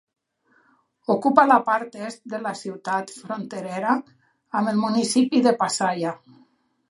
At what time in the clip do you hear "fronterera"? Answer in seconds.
3.17-3.93